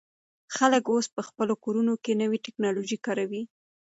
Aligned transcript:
خلک 0.55 0.83
اوس 0.93 1.07
په 1.15 1.21
خپلو 1.27 1.53
کورونو 1.63 1.93
کې 2.03 2.19
نوې 2.21 2.37
ټیکنالوژي 2.45 2.97
کاروي. 3.05 3.41